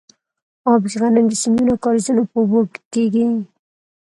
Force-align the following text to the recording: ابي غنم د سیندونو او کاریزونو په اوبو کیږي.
ابي 0.71 0.89
غنم 1.01 1.25
د 1.29 1.33
سیندونو 1.41 1.71
او 1.75 1.81
کاریزونو 1.83 2.23
په 2.29 2.35
اوبو 2.41 2.59
کیږي. 2.93 3.27